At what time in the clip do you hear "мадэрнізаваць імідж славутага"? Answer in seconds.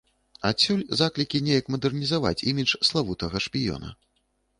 1.73-3.43